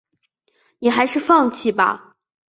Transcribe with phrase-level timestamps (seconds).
[0.79, 2.15] 你还是放弃吧